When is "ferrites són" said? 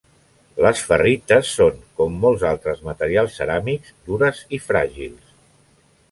0.91-1.75